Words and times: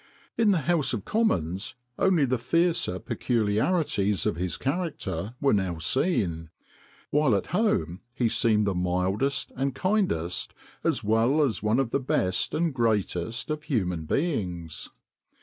In 0.35 0.49
the 0.49 0.61
House 0.65 0.93
of 0.93 1.05
Commons 1.05 1.75
only 1.99 2.25
the 2.25 2.39
fiercer 2.39 2.97
peculiarities 2.97 4.25
of 4.25 4.35
his 4.35 4.57
character 4.57 5.35
were 5.39 5.53
now 5.53 5.77
seen; 5.77 6.49
while 7.11 7.35
at 7.35 7.45
home 7.53 8.01
he 8.11 8.27
seemed 8.27 8.65
the 8.65 8.73
mildest 8.73 9.51
and 9.55 9.75
kindest, 9.75 10.55
as 10.83 11.03
well 11.03 11.43
as 11.43 11.61
one 11.61 11.77
of 11.77 11.91
the 11.91 11.99
best 11.99 12.55
and 12.55 12.73
greatest 12.73 13.51
of 13.51 13.61
human 13.61 14.05
beings. 14.05 14.89